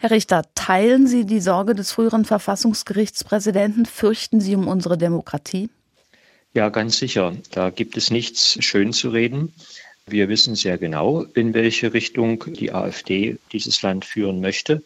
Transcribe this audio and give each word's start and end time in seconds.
Herr 0.00 0.12
Richter, 0.12 0.44
teilen 0.54 1.08
Sie 1.08 1.26
die 1.26 1.40
Sorge 1.40 1.74
des 1.74 1.90
früheren 1.90 2.24
Verfassungsgerichtspräsidenten? 2.24 3.84
Fürchten 3.84 4.40
Sie 4.40 4.54
um 4.54 4.68
unsere 4.68 4.96
Demokratie? 4.96 5.70
Ja, 6.54 6.68
ganz 6.68 6.98
sicher. 6.98 7.36
Da 7.50 7.70
gibt 7.70 7.96
es 7.96 8.12
nichts 8.12 8.62
schön 8.64 8.92
zu 8.92 9.10
reden. 9.10 9.52
Wir 10.06 10.28
wissen 10.28 10.54
sehr 10.54 10.78
genau, 10.78 11.22
in 11.34 11.52
welche 11.52 11.92
Richtung 11.92 12.44
die 12.46 12.72
AfD 12.72 13.38
dieses 13.52 13.82
Land 13.82 14.04
führen 14.04 14.40
möchte. 14.40 14.84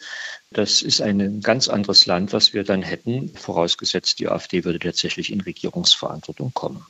Das 0.51 0.80
ist 0.80 1.03
ein 1.03 1.43
ganz 1.43 1.69
anderes 1.69 2.07
Land, 2.07 2.33
was 2.33 2.55
wir 2.55 2.65
dann 2.65 2.83
hätten, 2.83 3.29
vorausgesetzt, 3.35 4.19
die 4.19 4.29
AfD 4.29 4.65
würde 4.65 4.79
tatsächlich 4.79 5.31
in 5.31 5.43
Regierungsverantwortung 5.43 6.53
kommen. 6.55 6.85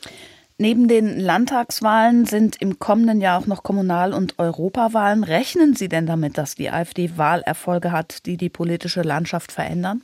Neben 0.58 0.86
den 0.86 1.18
Landtagswahlen 1.18 2.26
sind 2.26 2.60
im 2.60 2.78
kommenden 2.78 3.20
Jahr 3.20 3.40
auch 3.40 3.46
noch 3.46 3.62
Kommunal- 3.62 4.12
und 4.12 4.38
Europawahlen. 4.38 5.24
Rechnen 5.24 5.74
Sie 5.74 5.88
denn 5.88 6.06
damit, 6.06 6.38
dass 6.38 6.54
die 6.54 6.70
AfD 6.70 7.16
Wahlerfolge 7.16 7.90
hat, 7.90 8.26
die 8.26 8.36
die 8.36 8.50
politische 8.50 9.02
Landschaft 9.02 9.50
verändern? 9.50 10.02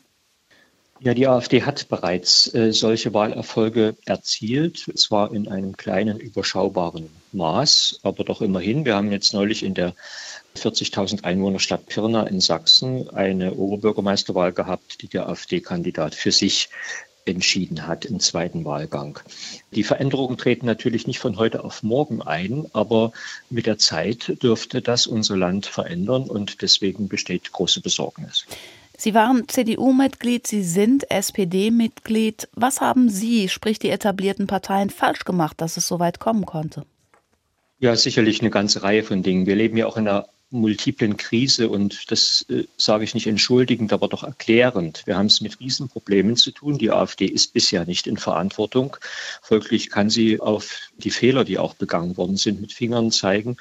Ja, 1.00 1.14
die 1.14 1.29
AfD 1.29 1.62
hat 1.62 1.89
bereits 1.89 2.53
äh, 2.54 2.72
solche 2.72 3.14
Wahlerfolge 3.14 3.94
erzielt, 4.04 4.79
zwar 4.96 5.32
in 5.32 5.46
einem 5.46 5.76
kleinen, 5.76 6.18
überschaubaren 6.18 7.08
Maß, 7.30 8.00
aber 8.03 8.25
doch 8.25 8.40
immerhin. 8.40 8.84
Wir 8.84 8.96
haben 8.96 9.12
jetzt 9.12 9.32
neulich 9.32 9.62
in 9.62 9.75
der 9.75 9.94
40.000 10.56 11.22
Einwohnerstadt 11.22 11.86
Pirna 11.86 12.25
in 12.26 12.40
Sachsen 12.40 13.08
eine 13.11 13.54
Oberbürgermeisterwahl 13.54 14.53
gehabt, 14.53 15.00
die 15.03 15.08
der 15.08 15.28
AfD-Kandidat 15.28 16.17
für 16.17 16.32
sich 16.32 16.68
entschieden 17.29 17.87
hat 17.87 18.05
im 18.05 18.21
zweiten 18.21 18.64
Wahlgang. 18.64 19.21
Die 19.73 19.85
Veränderungen 19.85 20.39
treten 20.39 20.67
natürlich 20.67 21.07
nicht 21.07 21.18
von 21.18 21.37
heute 21.37 21.64
auf 21.64 21.82
morgen 21.82 22.23
ein, 22.23 22.67
aber 22.73 23.13
mit 23.51 23.67
der 23.67 23.79
Zeit 23.79 24.43
dürfte 24.43 24.82
das 24.82 25.07
unser 25.07 25.37
Land 25.37 25.67
verändern 25.67 26.25
und 26.25 26.63
deswegen 26.63 27.09
besteht 27.09 27.53
große 27.53 27.81
Besorgnis. 27.81 28.46
Sie 28.96 29.14
waren 29.14 29.46
CDU-Mitglied, 29.46 30.49
Sie 30.49 30.64
sind 30.64 31.09
SPD-Mitglied. 31.09 32.48
Was 32.55 32.81
haben 32.81 33.09
Sie, 33.09 33.48
sprich 33.48 33.79
die 33.79 33.91
etablierten 33.91 34.48
Parteien, 34.48 34.91
falsch 34.91 35.25
gemacht, 35.25 35.61
dass 35.61 35.77
es 35.77 35.87
so 35.87 36.01
weit 36.01 36.19
kommen 36.19 36.47
konnte? 36.47 36.85
Ja, 37.79 37.95
sicherlich 37.95 38.41
eine 38.41 38.51
ganze 38.51 38.83
Reihe 38.83 39.05
von 39.05 39.23
Dingen. 39.23 39.47
Wir 39.47 39.55
leben 39.55 39.77
ja 39.77 39.87
auch 39.87 39.97
in 39.97 40.09
einer 40.09 40.27
multiplen 40.51 41.17
Krise 41.17 41.69
und 41.69 42.11
das 42.11 42.47
äh, 42.49 42.65
sage 42.77 43.05
ich 43.05 43.15
nicht 43.15 43.27
entschuldigend, 43.27 43.93
aber 43.93 44.09
doch 44.09 44.23
erklärend. 44.23 45.03
Wir 45.05 45.17
haben 45.17 45.27
es 45.27 45.41
mit 45.41 45.61
Riesenproblemen 45.61 46.37
zu 46.37 46.51
tun. 46.51 46.79
Die 46.79 46.91
AfD 46.91 47.27
ist 47.27 47.53
bisher 47.53 47.85
nicht 47.85 48.07
in 48.07 48.17
Verantwortung. 48.17 48.97
Folglich 49.43 49.91
kann 49.91 50.09
sie 50.09 50.41
auf 50.41 50.91
die 50.97 51.11
Fehler, 51.11 51.45
die 51.45 51.59
auch 51.59 51.75
begangen 51.75 52.17
worden 52.17 52.37
sind, 52.37 52.61
mit 52.61 52.73
Fingern 52.73 53.11
zeigen 53.11 53.57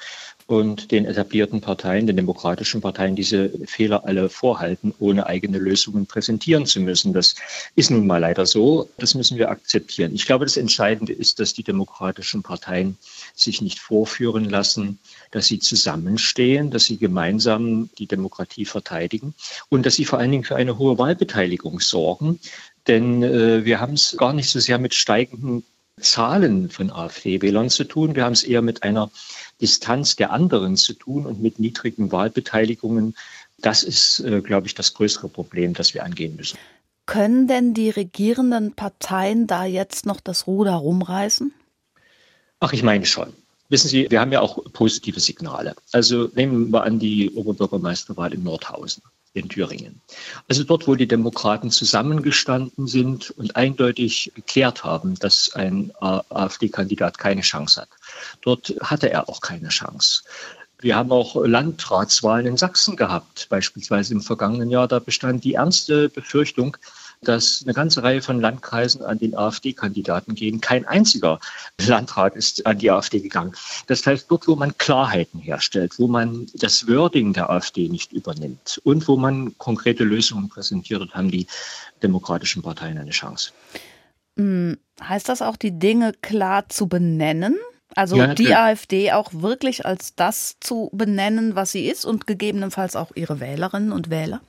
und 0.48 0.92
den 0.92 1.04
etablierten 1.04 1.60
Parteien, 1.60 2.06
den 2.06 2.16
demokratischen 2.16 2.80
Parteien 2.80 3.14
diese 3.14 3.50
Fehler 3.66 4.06
alle 4.06 4.30
vorhalten, 4.30 4.94
ohne 4.98 5.26
eigene 5.26 5.58
Lösungen 5.58 6.06
präsentieren 6.06 6.64
zu 6.64 6.80
müssen. 6.80 7.12
Das 7.12 7.34
ist 7.74 7.90
nun 7.90 8.06
mal 8.06 8.16
leider 8.16 8.46
so. 8.46 8.88
Das 8.96 9.14
müssen 9.14 9.36
wir 9.36 9.50
akzeptieren. 9.50 10.14
Ich 10.14 10.24
glaube, 10.24 10.46
das 10.46 10.56
Entscheidende 10.56 11.12
ist, 11.12 11.38
dass 11.38 11.52
die 11.52 11.64
demokratischen 11.64 12.42
Parteien 12.42 12.96
sich 13.34 13.60
nicht 13.60 13.78
vorführen 13.78 14.46
lassen, 14.46 14.98
dass 15.32 15.48
sie 15.48 15.58
zusammenstehen, 15.58 16.70
dass 16.70 16.86
sie 16.86 16.96
gemeinsam 16.96 17.90
die 17.98 18.06
Demokratie 18.06 18.64
verteidigen 18.64 19.34
und 19.68 19.84
dass 19.84 19.96
sie 19.96 20.06
vor 20.06 20.18
allen 20.18 20.32
Dingen 20.32 20.44
für 20.44 20.56
eine 20.56 20.78
hohe 20.78 20.96
Wahlbeteiligung 20.96 21.80
sorgen. 21.80 22.40
Denn 22.86 23.22
äh, 23.22 23.66
wir 23.66 23.80
haben 23.80 23.92
es 23.92 24.16
gar 24.16 24.32
nicht 24.32 24.48
so 24.48 24.60
sehr 24.60 24.78
mit 24.78 24.94
steigenden 24.94 25.62
Zahlen 26.00 26.70
von 26.70 26.90
AfD-Wählern 26.90 27.70
zu 27.70 27.84
tun. 27.84 28.14
Wir 28.14 28.24
haben 28.24 28.32
es 28.32 28.44
eher 28.44 28.62
mit 28.62 28.82
einer 28.82 29.10
Distanz 29.60 30.16
der 30.16 30.32
anderen 30.32 30.76
zu 30.76 30.94
tun 30.94 31.26
und 31.26 31.42
mit 31.42 31.58
niedrigen 31.58 32.12
Wahlbeteiligungen. 32.12 33.14
Das 33.58 33.82
ist, 33.82 34.20
äh, 34.20 34.40
glaube 34.40 34.66
ich, 34.66 34.74
das 34.74 34.94
größere 34.94 35.28
Problem, 35.28 35.74
das 35.74 35.94
wir 35.94 36.04
angehen 36.04 36.36
müssen. 36.36 36.58
Können 37.06 37.48
denn 37.48 37.74
die 37.74 37.90
regierenden 37.90 38.74
Parteien 38.74 39.46
da 39.46 39.64
jetzt 39.64 40.06
noch 40.06 40.20
das 40.20 40.46
Ruder 40.46 40.74
rumreißen? 40.74 41.52
Ach, 42.60 42.72
ich 42.72 42.82
meine 42.82 43.06
schon. 43.06 43.32
Wissen 43.70 43.88
Sie, 43.88 44.10
wir 44.10 44.20
haben 44.20 44.32
ja 44.32 44.40
auch 44.40 44.62
positive 44.72 45.20
Signale. 45.20 45.74
Also 45.92 46.30
nehmen 46.34 46.70
wir 46.70 46.84
an 46.84 46.98
die 46.98 47.30
Oberbürgermeisterwahl 47.30 48.32
in 48.32 48.42
Nordhausen 48.42 49.02
in 49.34 49.48
Thüringen. 49.48 50.00
Also 50.48 50.64
dort, 50.64 50.86
wo 50.86 50.94
die 50.94 51.08
Demokraten 51.08 51.70
zusammengestanden 51.70 52.86
sind 52.86 53.30
und 53.30 53.56
eindeutig 53.56 54.32
geklärt 54.34 54.84
haben, 54.84 55.14
dass 55.16 55.52
ein 55.54 55.92
AfD-Kandidat 56.00 57.18
keine 57.18 57.42
Chance 57.42 57.82
hat. 57.82 57.88
Dort 58.42 58.74
hatte 58.80 59.10
er 59.10 59.28
auch 59.28 59.40
keine 59.40 59.68
Chance. 59.68 60.22
Wir 60.80 60.94
haben 60.94 61.10
auch 61.10 61.34
Landratswahlen 61.34 62.46
in 62.46 62.56
Sachsen 62.56 62.96
gehabt, 62.96 63.48
beispielsweise 63.48 64.14
im 64.14 64.20
vergangenen 64.20 64.70
Jahr. 64.70 64.86
Da 64.86 65.00
bestand 65.00 65.42
die 65.42 65.54
ernste 65.54 66.08
Befürchtung, 66.08 66.76
dass 67.22 67.62
eine 67.64 67.74
ganze 67.74 68.02
Reihe 68.02 68.22
von 68.22 68.40
Landkreisen 68.40 69.02
an 69.02 69.18
den 69.18 69.36
AfD-Kandidaten 69.36 70.34
gehen. 70.34 70.60
Kein 70.60 70.86
einziger 70.86 71.40
Landrat 71.80 72.36
ist 72.36 72.66
an 72.66 72.78
die 72.78 72.90
AfD 72.90 73.20
gegangen. 73.20 73.52
Das 73.86 74.06
heißt, 74.06 74.30
dort, 74.30 74.46
wo 74.46 74.56
man 74.56 74.76
Klarheiten 74.78 75.40
herstellt, 75.40 75.98
wo 75.98 76.06
man 76.06 76.46
das 76.54 76.86
Wording 76.86 77.32
der 77.32 77.50
AfD 77.50 77.88
nicht 77.88 78.12
übernimmt 78.12 78.80
und 78.84 79.08
wo 79.08 79.16
man 79.16 79.56
konkrete 79.58 80.04
Lösungen 80.04 80.48
präsentiert, 80.48 81.14
haben 81.14 81.30
die 81.30 81.46
demokratischen 82.02 82.62
Parteien 82.62 82.98
eine 82.98 83.10
Chance. 83.10 83.52
Hm, 84.36 84.78
heißt 85.02 85.28
das 85.28 85.42
auch, 85.42 85.56
die 85.56 85.78
Dinge 85.78 86.12
klar 86.22 86.68
zu 86.68 86.86
benennen? 86.86 87.56
Also 87.94 88.16
ja, 88.16 88.34
die 88.34 88.54
AfD 88.54 89.12
auch 89.12 89.32
wirklich 89.32 89.86
als 89.86 90.14
das 90.14 90.56
zu 90.60 90.90
benennen, 90.92 91.56
was 91.56 91.72
sie 91.72 91.86
ist 91.86 92.04
und 92.04 92.26
gegebenenfalls 92.26 92.96
auch 92.96 93.10
ihre 93.14 93.40
Wählerinnen 93.40 93.92
und 93.92 94.10
Wähler? 94.10 94.40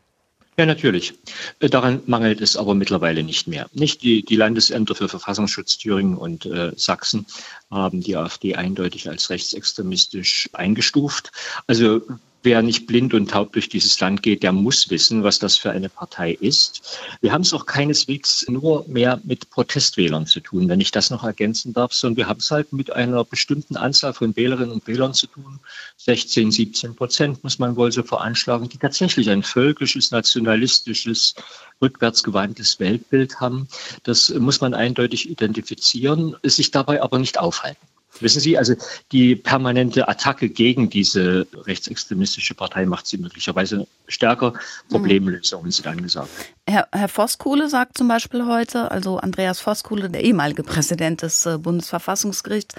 Ja, 0.59 0.65
natürlich. 0.65 1.13
Äh, 1.61 1.69
daran 1.69 2.01
mangelt 2.05 2.41
es 2.41 2.57
aber 2.57 2.75
mittlerweile 2.75 3.23
nicht 3.23 3.47
mehr. 3.47 3.69
Nicht 3.71 4.03
die, 4.03 4.25
die 4.25 4.35
Landesämter 4.35 4.93
für 4.93 5.07
Verfassungsschutz 5.07 5.77
Thüringen 5.77 6.17
und 6.17 6.45
äh, 6.47 6.73
Sachsen 6.75 7.25
haben 7.71 8.01
die 8.01 8.17
AfD 8.17 8.55
eindeutig 8.55 9.07
als 9.07 9.29
rechtsextremistisch 9.29 10.49
eingestuft. 10.51 11.31
Also 11.65 12.01
wer 12.43 12.61
nicht 12.61 12.87
blind 12.87 13.13
und 13.13 13.31
taub 13.31 13.53
durch 13.53 13.69
dieses 13.69 13.99
Land 13.99 14.23
geht, 14.23 14.43
der 14.43 14.51
muss 14.51 14.89
wissen, 14.89 15.23
was 15.23 15.39
das 15.39 15.57
für 15.57 15.71
eine 15.71 15.89
Partei 15.89 16.31
ist. 16.31 16.99
Wir 17.21 17.33
haben 17.33 17.41
es 17.41 17.53
auch 17.53 17.65
keineswegs 17.65 18.45
nur 18.47 18.85
mehr 18.87 19.19
mit 19.23 19.49
Protestwählern 19.49 20.25
zu 20.25 20.39
tun, 20.39 20.69
wenn 20.69 20.79
ich 20.79 20.91
das 20.91 21.09
noch 21.09 21.23
ergänzen 21.23 21.73
darf, 21.73 21.93
sondern 21.93 22.17
wir 22.17 22.27
haben 22.27 22.39
es 22.39 22.51
halt 22.51 22.71
mit 22.71 22.91
einer 22.93 23.25
bestimmten 23.25 23.75
Anzahl 23.75 24.13
von 24.13 24.35
Wählerinnen 24.35 24.71
und 24.71 24.87
Wählern 24.87 25.13
zu 25.13 25.27
tun. 25.27 25.59
16, 25.97 26.51
17 26.51 26.95
Prozent 26.95 27.43
muss 27.43 27.59
man 27.59 27.75
wohl 27.75 27.91
so 27.91 28.03
veranschlagen, 28.03 28.69
die 28.69 28.77
tatsächlich 28.77 29.29
ein 29.29 29.43
völkisches, 29.43 30.11
nationalistisches, 30.11 31.35
rückwärtsgewandtes 31.81 32.79
Weltbild 32.79 33.39
haben. 33.39 33.67
Das 34.03 34.29
muss 34.29 34.61
man 34.61 34.73
eindeutig 34.73 35.29
identifizieren, 35.29 36.35
sich 36.43 36.71
dabei 36.71 37.01
aber 37.01 37.19
nicht 37.19 37.39
aufhalten. 37.39 37.88
Wissen 38.21 38.39
Sie, 38.41 38.57
also 38.57 38.75
die 39.11 39.35
permanente 39.35 40.07
Attacke 40.07 40.49
gegen 40.49 40.89
diese 40.89 41.47
rechtsextremistische 41.53 42.53
Partei 42.53 42.85
macht 42.85 43.07
sie 43.07 43.17
möglicherweise 43.17 43.87
stärker. 44.07 44.53
Problemlösungen 44.89 45.71
sind 45.71 45.87
angesagt. 45.87 46.29
Herr, 46.67 46.87
Herr 46.91 47.07
Voskuhle 47.07 47.69
sagt 47.69 47.97
zum 47.97 48.07
Beispiel 48.07 48.45
heute, 48.45 48.91
also 48.91 49.17
Andreas 49.17 49.59
Voskuhle, 49.59 50.09
der 50.09 50.23
ehemalige 50.23 50.63
Präsident 50.63 51.21
des 51.21 51.45
äh, 51.45 51.57
Bundesverfassungsgerichts, 51.57 52.75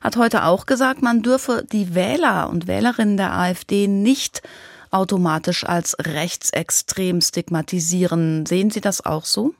hat 0.00 0.16
heute 0.16 0.44
auch 0.44 0.66
gesagt, 0.66 1.02
man 1.02 1.22
dürfe 1.22 1.64
die 1.70 1.94
Wähler 1.94 2.48
und 2.48 2.66
Wählerinnen 2.66 3.16
der 3.16 3.32
AfD 3.32 3.86
nicht 3.86 4.42
automatisch 4.90 5.64
als 5.64 5.96
rechtsextrem 5.98 7.20
stigmatisieren. 7.20 8.46
Sehen 8.46 8.70
Sie 8.70 8.80
das 8.80 9.04
auch 9.04 9.24
so? 9.24 9.54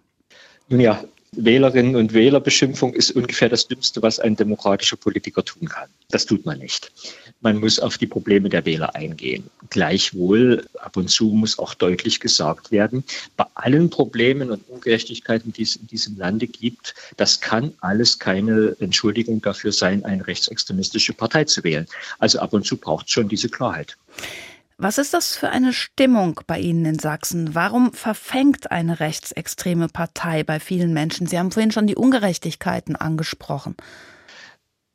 Ja, 0.68 1.04
Wählerinnen 1.36 1.96
und 1.96 2.12
Wählerbeschimpfung 2.12 2.94
ist 2.94 3.10
ungefähr 3.12 3.48
das 3.48 3.68
Dümmste, 3.68 4.02
was 4.02 4.18
ein 4.18 4.36
demokratischer 4.36 4.96
Politiker 4.96 5.44
tun 5.44 5.68
kann. 5.68 5.88
Das 6.10 6.26
tut 6.26 6.44
man 6.46 6.58
nicht. 6.58 6.92
Man 7.40 7.58
muss 7.58 7.78
auf 7.78 7.98
die 7.98 8.06
Probleme 8.06 8.48
der 8.48 8.64
Wähler 8.64 8.94
eingehen. 8.94 9.50
Gleichwohl, 9.70 10.66
ab 10.80 10.96
und 10.96 11.10
zu 11.10 11.26
muss 11.26 11.58
auch 11.58 11.74
deutlich 11.74 12.20
gesagt 12.20 12.70
werden, 12.70 13.04
bei 13.36 13.46
allen 13.54 13.90
Problemen 13.90 14.50
und 14.50 14.69
Ungerechtigkeiten, 14.69 15.52
die 15.52 15.62
es 15.62 15.76
in 15.76 15.86
diesem 15.86 16.16
Lande 16.16 16.46
gibt, 16.46 16.94
das 17.16 17.40
kann 17.40 17.75
alles 17.80 18.19
keine 18.19 18.76
Entschuldigung 18.80 19.42
dafür 19.42 19.72
sein, 19.72 20.04
eine 20.04 20.26
rechtsextremistische 20.26 21.12
Partei 21.12 21.44
zu 21.44 21.64
wählen. 21.64 21.87
Also 22.19 22.38
ab 22.38 22.52
und 22.52 22.64
zu 22.66 22.76
braucht 22.76 23.06
es 23.06 23.12
schon 23.12 23.28
diese 23.28 23.48
Klarheit. 23.48 23.96
Was 24.76 24.99
ist 24.99 25.15
das 25.15 25.37
für 25.37 25.50
eine 25.50 25.73
Stimmung 25.73 26.41
bei 26.49 26.59
Ihnen 26.59 26.85
in 26.85 26.99
Sachsen? 26.99 27.55
Warum 27.55 27.93
verfängt 27.93 28.73
eine 28.73 28.99
rechtsextreme 28.99 29.88
Partei 29.88 30.43
bei 30.43 30.59
vielen 30.59 30.93
Menschen? 30.93 31.29
Sie 31.29 31.38
haben 31.38 31.53
vorhin 31.53 31.71
schon 31.71 31.87
die 31.87 31.94
Ungerechtigkeiten 31.94 32.97
angesprochen. 32.97 33.76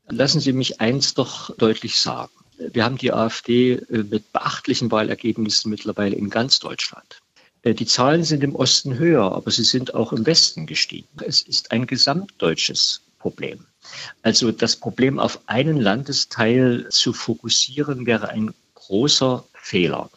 Lassen 0.09 0.41
Sie 0.41 0.51
mich 0.51 0.81
eins 0.81 1.13
doch 1.13 1.55
deutlich 1.55 1.99
sagen. 1.99 2.31
Wir 2.57 2.83
haben 2.83 2.97
die 2.97 3.13
AfD 3.13 3.73
äh, 3.73 4.03
mit 4.03 4.33
beachtlichen 4.33 4.91
Wahlergebnissen 4.91 5.69
mittlerweile 5.69 6.15
in 6.15 6.29
ganz 6.29 6.59
Deutschland. 6.59 7.21
Äh, 7.61 7.73
die 7.73 7.85
Zahlen 7.85 8.25
sind 8.25 8.43
im 8.43 8.55
Osten 8.55 8.97
höher, 8.97 9.31
aber 9.31 9.49
sie 9.49 9.63
sind 9.63 9.93
auch 9.93 10.11
im 10.11 10.25
Westen 10.25 10.65
gestiegen. 10.65 11.07
Es 11.23 11.41
ist 11.41 11.71
ein 11.71 11.87
gesamtdeutsches 11.87 13.01
Problem. 13.17 13.65
Also 14.23 14.51
das 14.51 14.75
Problem 14.75 15.19
auf 15.19 15.39
einen 15.45 15.79
Landesteil 15.79 16.87
zu 16.89 17.13
fokussieren 17.13 18.05
wäre 18.05 18.29
ein 18.29 18.53
großer 18.75 19.45
Fehler. 19.69 20.09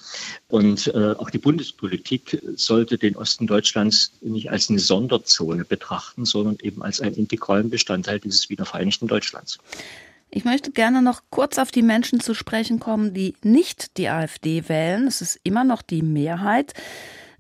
Und 0.49 0.87
äh, 0.89 1.15
auch 1.19 1.29
die 1.29 1.39
Bundespolitik 1.39 2.43
sollte 2.57 2.97
den 2.97 3.17
Osten 3.17 3.47
Deutschlands 3.47 4.13
nicht 4.23 4.51
als 4.51 4.71
eine 4.71 4.79
Sonderzone 4.79 5.65
betrachten, 5.65 6.25
sondern 6.25 6.57
eben 6.63 6.83
als 6.83 7.01
einen 7.01 7.17
integralen 7.17 7.69
Bestandteil 7.69 8.19
dieses 8.19 8.49
wiedervereinigten 8.49 9.09
Deutschlands. 9.09 9.59
Ich 10.31 10.45
möchte 10.45 10.71
gerne 10.71 11.03
noch 11.03 11.21
kurz 11.29 11.59
auf 11.59 11.71
die 11.71 11.83
Menschen 11.83 12.21
zu 12.21 12.33
sprechen 12.33 12.81
kommen, 12.81 13.13
die 13.13 13.35
nicht 13.43 13.99
die 13.99 14.09
AfD 14.09 14.71
wählen. 14.71 15.07
Es 15.07 15.21
ist 15.21 15.39
immer 15.43 15.65
noch 15.65 15.83
die 15.83 16.01
Mehrheit. 16.01 16.73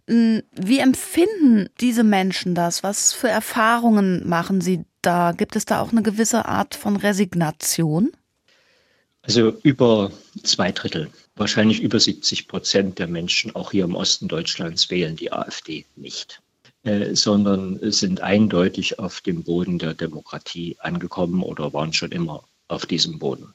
Hm, 0.06 0.42
wie 0.52 0.80
empfinden 0.80 1.70
diese 1.80 2.04
Menschen 2.04 2.54
das? 2.54 2.82
Was 2.82 3.14
für 3.14 3.28
Erfahrungen 3.28 4.28
machen 4.28 4.60
sie 4.60 4.84
da? 5.00 5.32
Gibt 5.32 5.56
es 5.56 5.64
da 5.64 5.80
auch 5.80 5.92
eine 5.92 6.02
gewisse 6.02 6.44
Art 6.44 6.74
von 6.74 6.96
Resignation? 6.96 8.12
Also 9.22 9.56
über 9.62 10.10
zwei 10.42 10.72
Drittel, 10.72 11.08
wahrscheinlich 11.36 11.80
über 11.80 11.98
70 11.98 12.48
Prozent 12.48 12.98
der 12.98 13.06
Menschen, 13.06 13.54
auch 13.54 13.70
hier 13.72 13.84
im 13.84 13.94
Osten 13.94 14.28
Deutschlands, 14.28 14.90
wählen 14.90 15.16
die 15.16 15.32
AfD 15.32 15.86
nicht. 15.96 16.42
Äh, 16.84 17.14
sondern 17.14 17.78
sind 17.92 18.22
eindeutig 18.22 18.98
auf 18.98 19.20
dem 19.20 19.44
Boden 19.44 19.78
der 19.78 19.94
Demokratie 19.94 20.76
angekommen 20.80 21.40
oder 21.44 21.72
waren 21.72 21.92
schon 21.92 22.10
immer 22.10 22.42
auf 22.66 22.86
diesem 22.86 23.20
Boden. 23.20 23.54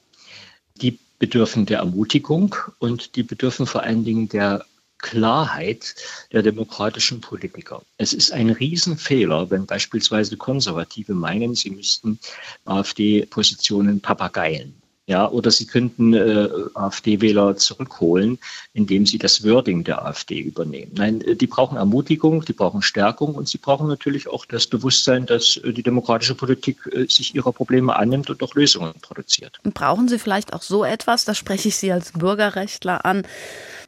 Die 0.75 0.97
bedürfen 1.19 1.65
der 1.65 1.79
Ermutigung 1.79 2.56
und 2.79 3.18
die 3.18 3.24
bedürfen 3.24 3.68
vor 3.68 3.83
allen 3.83 4.06
Dingen 4.06 4.30
der 4.30 4.65
Klarheit 5.00 5.94
der 6.31 6.41
demokratischen 6.41 7.19
Politiker. 7.19 7.81
Es 7.97 8.13
ist 8.13 8.31
ein 8.31 8.50
Riesenfehler, 8.50 9.50
wenn 9.50 9.65
beispielsweise 9.65 10.38
Konservative 10.38 11.13
meinen, 11.13 11.53
sie 11.53 11.71
müssten 11.71 12.19
AfD-Positionen 12.63 14.00
papageien. 14.00 14.73
Ja, 15.09 15.30
oder 15.30 15.51
sie 15.51 15.65
könnten 15.65 16.13
äh, 16.13 16.50
AfD-Wähler 16.74 17.56
zurückholen, 17.56 18.39
indem 18.74 19.06
sie 19.06 19.18
das 19.18 19.42
Wording 19.45 19.86
der 19.86 20.06
AfD 20.06 20.38
übernehmen. 20.38 20.92
Nein, 20.95 21.21
äh, 21.21 21.38
die 21.38 21.48
brauchen 21.48 21.77
Ermutigung, 21.77 22.44
die 22.44 22.51
brauchen 22.51 22.81
Stärkung 22.81 23.36
und 23.36 23.48
sie 23.48 23.57
brauchen 23.57 23.88
natürlich 23.88 24.27
auch 24.27 24.45
das 24.45 24.68
Bewusstsein, 24.68 25.25
dass 25.25 25.56
äh, 25.57 25.71
die 25.71 25.81
demokratische 25.81 26.36
Politik 26.36 26.80
äh, 26.92 27.06
sich 27.07 27.33
ihrer 27.33 27.54
Probleme 27.54 27.95
annimmt 27.95 28.30
und 28.30 28.44
auch 28.44 28.54
Lösungen 28.54 28.94
produziert. 29.01 29.62
Brauchen 29.63 30.09
Sie 30.09 30.19
vielleicht 30.19 30.51
auch 30.51 30.62
so 30.62 30.83
etwas, 30.83 31.24
da 31.24 31.33
spreche 31.33 31.69
ich 31.69 31.77
Sie 31.77 31.89
als 31.89 32.12
Bürgerrechtler 32.12 33.06
an, 33.06 33.25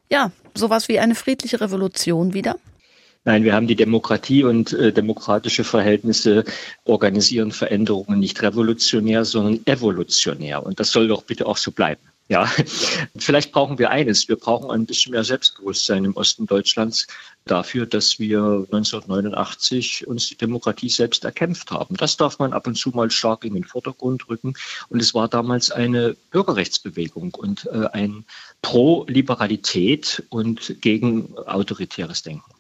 ja, 0.09 0.31
sowas 0.53 0.87
wie 0.87 0.99
eine 0.99 1.15
friedliche 1.15 1.59
Revolution 1.59 2.33
wieder? 2.33 2.55
Nein, 3.25 3.43
wir 3.43 3.53
haben 3.53 3.67
die 3.67 3.75
Demokratie 3.75 4.43
und 4.43 4.71
äh, 4.73 4.93
demokratische 4.93 5.63
Verhältnisse 5.63 6.45
organisieren 6.85 7.51
Veränderungen 7.51 8.19
nicht 8.19 8.41
revolutionär, 8.41 9.25
sondern 9.25 9.59
evolutionär. 9.65 10.65
Und 10.65 10.79
das 10.79 10.91
soll 10.91 11.09
doch 11.09 11.23
bitte 11.23 11.45
auch 11.45 11.57
so 11.57 11.71
bleiben. 11.71 12.01
Ja, 12.29 12.45
vielleicht 13.17 13.51
brauchen 13.51 13.79
wir 13.79 13.89
eines. 13.89 14.29
Wir 14.29 14.35
brauchen 14.35 14.69
ein 14.69 14.85
bisschen 14.85 15.11
mehr 15.13 15.23
Selbstbewusstsein 15.23 16.05
im 16.05 16.15
Osten 16.15 16.45
Deutschlands 16.45 17.07
dafür, 17.45 17.87
dass 17.87 18.19
wir 18.19 18.67
1989 18.71 20.05
uns 20.07 20.29
die 20.29 20.37
Demokratie 20.37 20.89
selbst 20.89 21.25
erkämpft 21.25 21.71
haben. 21.71 21.97
Das 21.97 22.17
darf 22.17 22.37
man 22.37 22.53
ab 22.53 22.67
und 22.67 22.75
zu 22.75 22.91
mal 22.91 23.09
stark 23.09 23.45
in 23.45 23.55
den 23.55 23.63
Vordergrund 23.63 24.29
rücken. 24.29 24.53
Und 24.89 25.01
es 25.01 25.15
war 25.15 25.27
damals 25.27 25.71
eine 25.71 26.15
Bürgerrechtsbewegung 26.29 27.33
und 27.33 27.65
äh, 27.65 27.87
ein 27.93 28.25
Pro-Liberalität 28.61 30.23
und 30.29 30.81
gegen 30.81 31.35
autoritäres 31.35 32.21
Denken. 32.21 32.51